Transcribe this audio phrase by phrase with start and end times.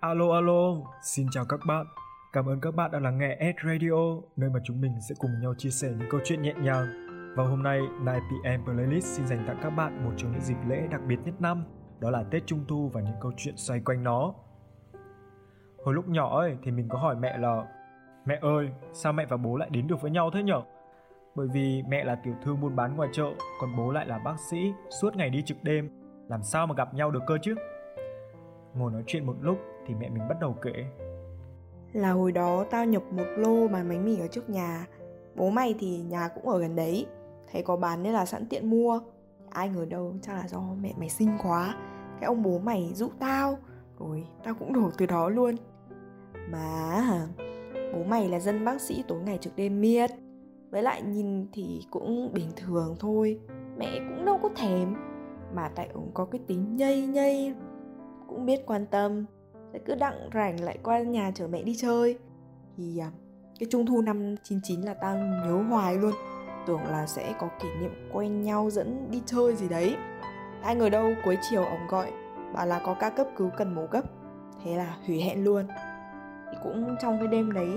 [0.00, 1.86] Alo alo, xin chào các bạn.
[2.32, 5.30] Cảm ơn các bạn đã lắng nghe Ed Radio, nơi mà chúng mình sẽ cùng
[5.42, 6.86] nhau chia sẻ những câu chuyện nhẹ nhàng.
[7.36, 10.86] Và hôm nay, 9pm Playlist xin dành tặng các bạn một trong những dịp lễ
[10.90, 11.64] đặc biệt nhất năm,
[12.00, 14.34] đó là Tết Trung Thu và những câu chuyện xoay quanh nó.
[15.84, 17.66] Hồi lúc nhỏ ấy thì mình có hỏi mẹ là
[18.26, 20.62] Mẹ ơi, sao mẹ và bố lại đến được với nhau thế nhở?
[21.34, 24.36] Bởi vì mẹ là tiểu thương buôn bán ngoài chợ, còn bố lại là bác
[24.50, 25.90] sĩ, suốt ngày đi trực đêm,
[26.28, 27.54] làm sao mà gặp nhau được cơ chứ?
[28.74, 30.84] Ngồi nói chuyện một lúc thì mẹ mình bắt đầu kể.
[31.92, 34.86] Là hồi đó tao nhập một lô bán bánh mì ở trước nhà.
[35.34, 37.06] Bố mày thì nhà cũng ở gần đấy.
[37.52, 39.00] Thấy có bán nên là sẵn tiện mua.
[39.50, 41.74] Ai ngờ đâu, chắc là do mẹ mày xinh quá.
[42.20, 43.58] Cái ông bố mày dụ tao.
[43.98, 45.54] Rồi, tao cũng đổ từ đó luôn.
[46.50, 47.26] Mà,
[47.94, 50.10] bố mày là dân bác sĩ tối ngày trực đêm miết.
[50.70, 53.40] Với lại nhìn thì cũng bình thường thôi.
[53.76, 54.94] Mẹ cũng đâu có thèm.
[55.54, 57.54] Mà tại ông có cái tính nhây nhây,
[58.28, 59.24] Cũng biết quan tâm
[59.76, 62.18] lại cứ đặng rảnh lại qua nhà chở mẹ đi chơi.
[62.76, 63.10] Thì à,
[63.58, 66.12] cái trung thu năm 99 là tao nhớ hoài luôn.
[66.66, 69.96] Tưởng là sẽ có kỷ niệm quen nhau dẫn đi chơi gì đấy.
[70.62, 72.12] Ai ngờ đâu, cuối chiều ông gọi,
[72.54, 74.02] bảo là có ca cấp cứu cần mổ gấp.
[74.64, 75.66] Thế là hủy hẹn luôn.
[76.50, 77.70] Thì cũng trong cái đêm đấy,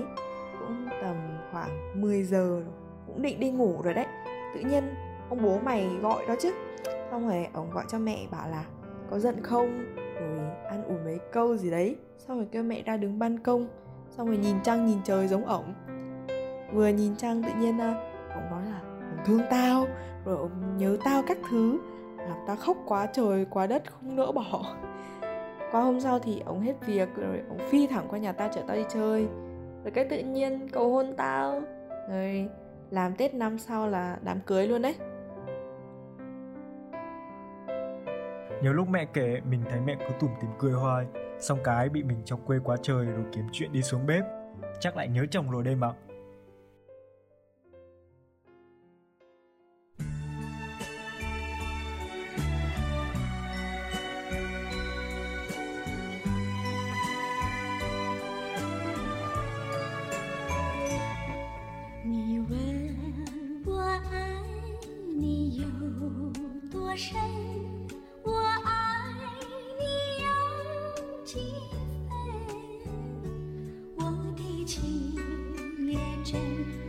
[0.58, 1.16] cũng tầm
[1.52, 2.62] khoảng 10 giờ,
[3.06, 4.06] cũng định đi ngủ rồi đấy.
[4.54, 4.94] Tự nhiên,
[5.28, 6.52] ông bố mày gọi đó chứ.
[7.10, 8.64] Xong rồi ông gọi cho mẹ, bảo là
[9.10, 9.84] có giận không?
[10.20, 10.38] Rồi
[10.68, 13.66] ăn ủi mấy câu gì đấy, xong rồi kêu mẹ ra đứng ban công,
[14.10, 15.74] xong rồi nhìn trăng nhìn trời giống ổng.
[16.72, 17.94] Vừa nhìn trăng tự nhiên à,
[18.34, 18.80] ổng nói là,
[19.16, 19.86] ổng thương tao,
[20.24, 21.78] rồi ổng nhớ tao các thứ,
[22.16, 24.76] làm tao khóc quá trời, quá đất, không nỡ bỏ.
[25.72, 28.60] Qua hôm sau thì ổng hết việc, rồi ổng phi thẳng qua nhà tao chở
[28.66, 29.26] tao đi chơi.
[29.84, 31.62] Rồi cái tự nhiên cầu hôn tao.
[32.08, 32.48] Rồi
[32.90, 34.94] làm tết năm sau là đám cưới luôn đấy.
[38.62, 41.06] Nhiều lúc mẹ kể mình thấy mẹ cứ tủm tìm cười hoài,
[41.40, 44.24] Xong cái bị mình trong quê quá trời rồi kiếm chuyện đi xuống bếp.
[44.80, 45.92] Chắc lại nhớ chồng rồi đây mà.
[76.30, 76.79] 心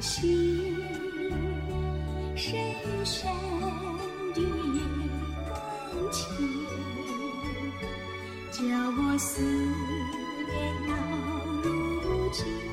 [0.00, 0.76] 心
[2.36, 2.56] 深
[3.04, 3.30] 深
[4.34, 4.78] 的一
[5.44, 6.66] 段情
[8.52, 10.94] 叫我思念到
[11.62, 12.67] 如今。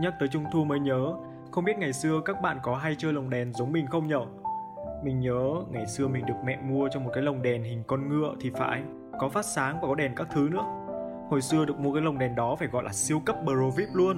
[0.00, 1.14] Nhắc tới Trung Thu mới nhớ,
[1.50, 4.26] không biết ngày xưa các bạn có hay chơi lồng đèn giống mình không nhở?
[5.04, 8.08] Mình nhớ ngày xưa mình được mẹ mua cho một cái lồng đèn hình con
[8.08, 8.82] ngựa thì phải,
[9.18, 10.64] có phát sáng và có đèn các thứ nữa.
[11.30, 13.88] Hồi xưa được mua cái lồng đèn đó phải gọi là siêu cấp Pro VIP
[13.94, 14.16] luôn.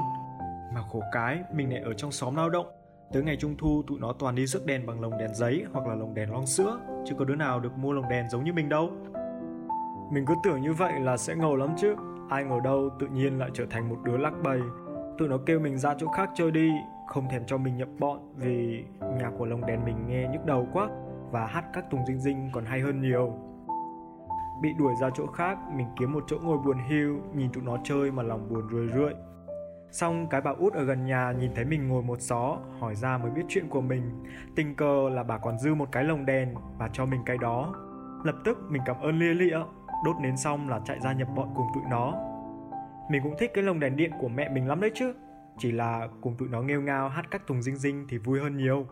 [0.74, 2.66] Mà khổ cái, mình lại ở trong xóm lao động.
[3.12, 5.86] Tới ngày Trung Thu tụi nó toàn đi rước đèn bằng lồng đèn giấy hoặc
[5.86, 8.52] là lồng đèn lon sữa, chứ có đứa nào được mua lồng đèn giống như
[8.52, 8.90] mình đâu.
[10.10, 11.94] Mình cứ tưởng như vậy là sẽ ngầu lắm chứ,
[12.30, 14.60] ai ngờ đâu tự nhiên lại trở thành một đứa lắc bầy
[15.18, 16.70] tụi nó kêu mình ra chỗ khác chơi đi
[17.06, 20.68] không thèm cho mình nhập bọn vì nhạc của lồng đèn mình nghe nhức đầu
[20.72, 20.88] quá
[21.30, 23.32] và hát các tùng dinh dinh còn hay hơn nhiều.
[24.62, 27.76] Bị đuổi ra chỗ khác, mình kiếm một chỗ ngồi buồn hiu, nhìn tụi nó
[27.84, 29.14] chơi mà lòng buồn rười rượi
[29.90, 33.18] xong cái bà út ở gần nhà nhìn thấy mình ngồi một xó, hỏi ra
[33.18, 34.24] mới biết chuyện của mình.
[34.56, 37.74] Tình cờ là bà còn dư một cái lồng đèn và cho mình cái đó.
[38.24, 39.58] Lập tức mình cảm ơn lia lịa.
[40.04, 42.14] Đốt nến xong là chạy ra nhập bọn cùng tụi nó.
[43.10, 45.14] Mình cũng thích cái lồng đèn điện của mẹ mình lắm đấy chứ.
[45.58, 48.56] Chỉ là cùng tụi nó nghêu ngao hát các tùng dinh dinh thì vui hơn
[48.56, 48.86] nhiều.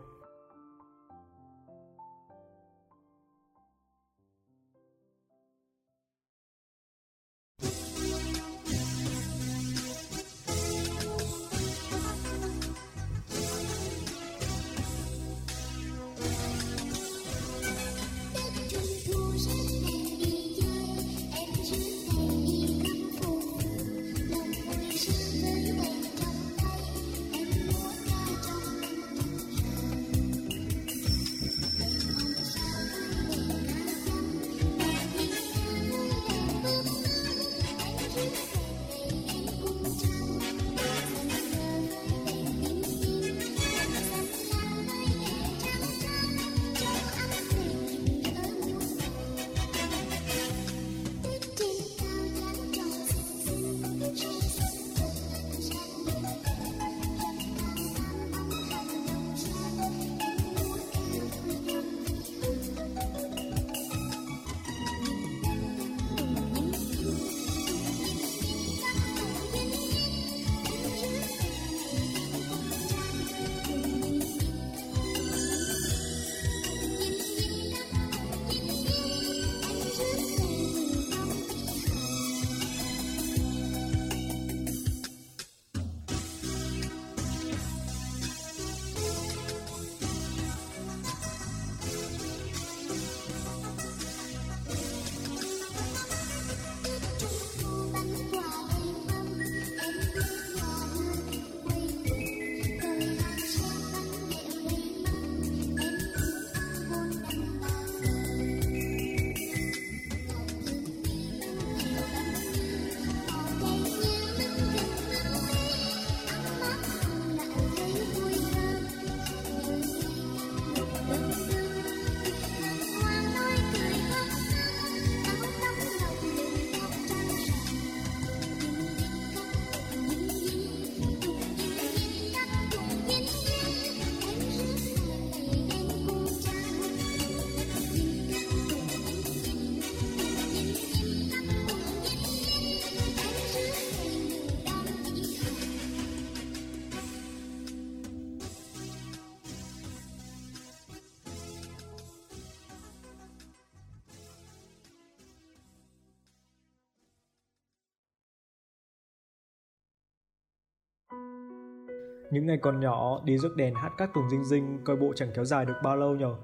[162.31, 165.29] Những ngày còn nhỏ, đi rước đèn hát các tuồng dinh dinh coi bộ chẳng
[165.35, 166.35] kéo dài được bao lâu nhở.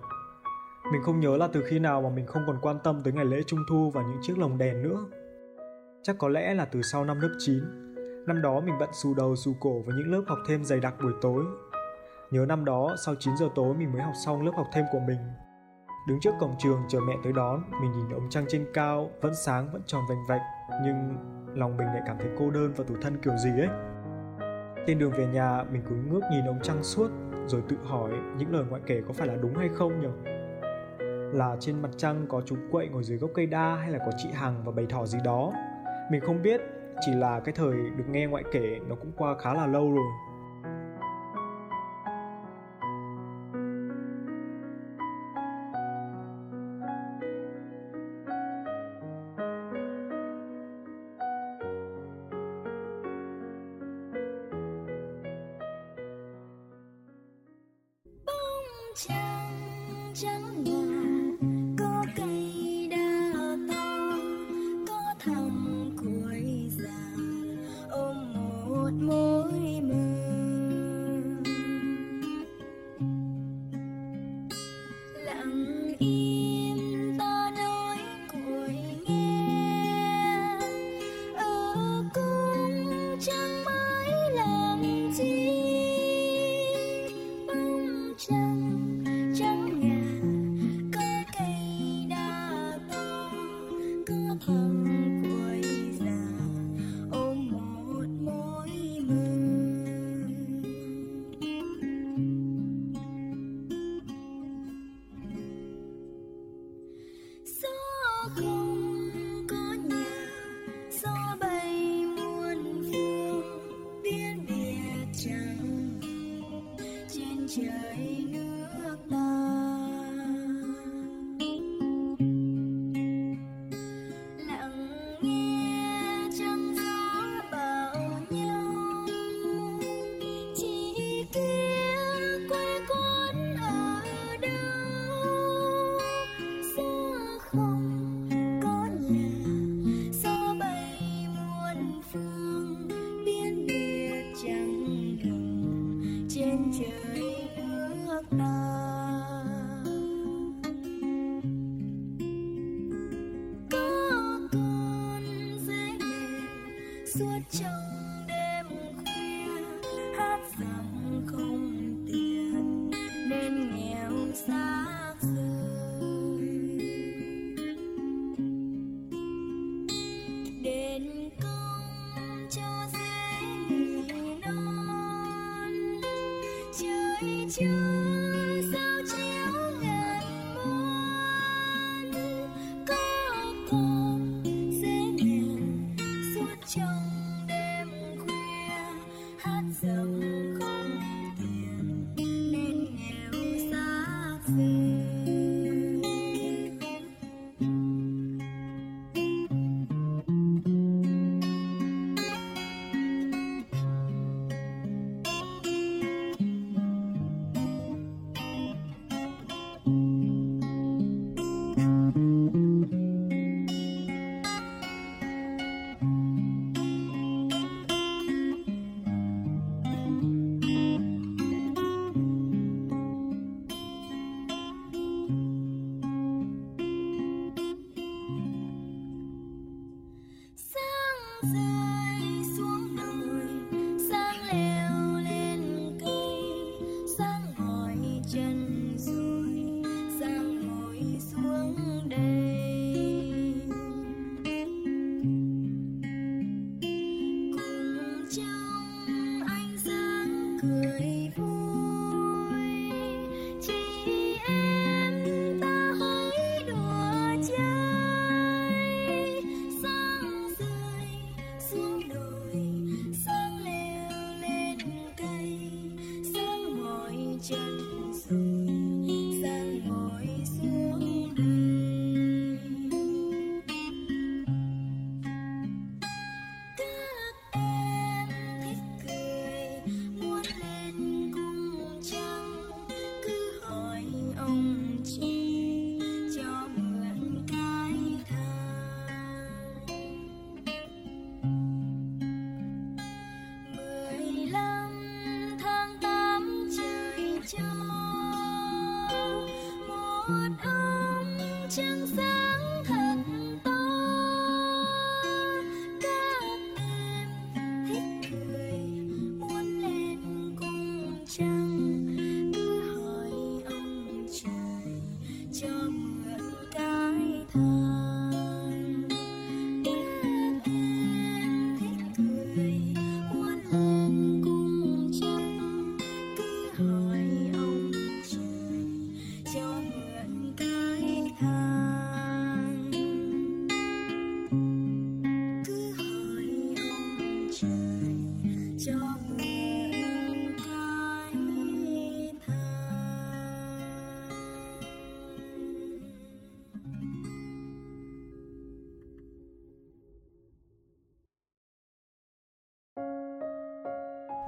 [0.92, 3.26] Mình không nhớ là từ khi nào mà mình không còn quan tâm tới ngày
[3.26, 5.06] lễ trung thu và những chiếc lồng đèn nữa.
[6.04, 7.64] Chắc có lẽ là từ sau năm lớp 9.
[8.28, 10.94] Năm đó mình bận xù đầu xù cổ với những lớp học thêm dày đặc
[11.04, 11.44] buổi tối.
[12.32, 15.00] Nhớ năm đó, sau 9 giờ tối mình mới học xong lớp học thêm của
[15.00, 15.20] mình.
[16.08, 19.36] Đứng trước cổng trường chờ mẹ tới đón, mình nhìn ống trăng trên cao, vẫn
[19.36, 20.42] sáng vẫn tròn vành vạch,
[20.86, 21.18] nhưng
[21.56, 23.90] lòng mình lại cảm thấy cô đơn và tủi thân kiểu gì ấy.
[24.88, 27.12] Trên đường về nhà, mình cứ ngước nhìn ông trăng suốt,
[27.48, 30.32] rồi tự hỏi những lời ngoại kể có phải là đúng hay không nhỉ?
[31.34, 34.12] Là trên mặt trăng có chú quậy ngồi dưới gốc cây đa hay là có
[34.18, 35.54] chị Hằng và bầy thỏ gì đó?
[36.12, 36.62] Mình không biết,
[37.06, 40.31] chỉ là cái thời được nghe ngoại kể nó cũng qua khá là lâu rồi.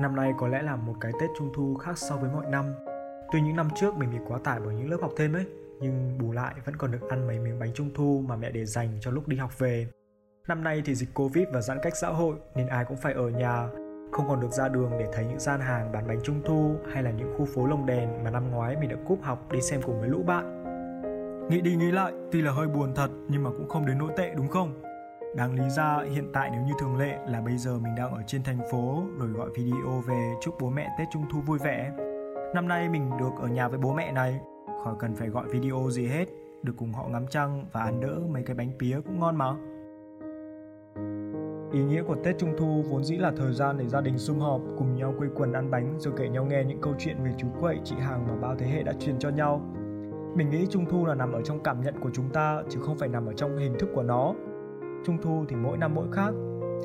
[0.03, 2.65] Năm nay có lẽ là một cái Tết Trung Thu khác so với mọi năm.
[3.31, 5.45] Tuy những năm trước mình bị quá tải bởi những lớp học thêm ấy,
[5.79, 8.65] nhưng bù lại vẫn còn được ăn mấy miếng bánh Trung Thu mà mẹ để
[8.65, 9.88] dành cho lúc đi học về.
[10.47, 13.30] Năm nay thì dịch Covid và giãn cách xã hội nên ai cũng phải ở
[13.30, 13.67] nhà,
[14.12, 17.04] không còn được ra đường để thấy những gian hàng bán bánh Trung Thu hay
[17.04, 19.82] là những khu phố lồng đèn mà năm ngoái mình đã cúp học đi xem
[19.86, 20.63] cùng với lũ bạn.
[21.49, 24.12] Nghĩ đi nghĩ lại, tuy là hơi buồn thật nhưng mà cũng không đến nỗi
[24.17, 24.82] tệ đúng không?
[25.36, 28.22] Đáng lý ra hiện tại nếu như thường lệ là bây giờ mình đang ở
[28.28, 31.91] trên thành phố rồi gọi video về chúc bố mẹ Tết Trung Thu vui vẻ.
[32.56, 34.39] Năm nay mình được ở nhà với bố mẹ này,
[34.84, 36.26] khỏi cần phải gọi video gì hết,
[36.63, 39.56] được cùng họ ngắm trăng và ăn đỡ mấy cái bánh pía cũng ngon mà.
[41.72, 44.39] Ý nghĩa của Tết Trung Thu vốn dĩ là thời gian để gia đình sum
[44.39, 47.32] họp, cùng nhau quây quần ăn bánh rồi kể nhau nghe những câu chuyện về
[47.38, 49.62] chú quậy, chị hàng mà bao thế hệ đã truyền cho nhau.
[50.36, 52.98] Mình nghĩ Trung Thu là nằm ở trong cảm nhận của chúng ta chứ không
[52.98, 54.34] phải nằm ở trong hình thức của nó
[55.04, 56.32] trung thu thì mỗi năm mỗi khác.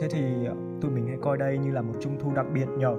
[0.00, 2.68] Thế thì ờ, tụi mình hãy coi đây như là một trung thu đặc biệt
[2.78, 2.96] nhở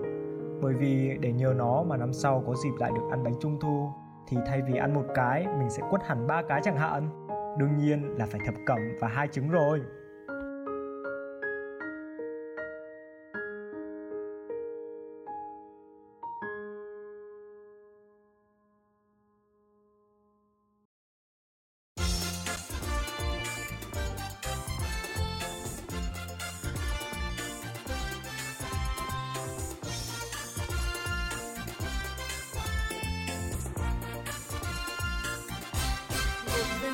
[0.61, 3.57] bởi vì để nhờ nó mà năm sau có dịp lại được ăn bánh trung
[3.61, 3.89] thu,
[4.27, 7.27] thì thay vì ăn một cái, mình sẽ quất hẳn ba cái chẳng hạn.
[7.59, 9.81] Đương nhiên là phải thập cẩm và hai trứng rồi.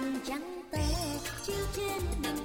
[0.05, 0.79] Vầng trăng to
[1.45, 2.44] chiếu trên đường